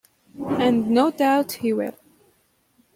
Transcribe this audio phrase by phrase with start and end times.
[0.57, 1.95] And no doubt he will.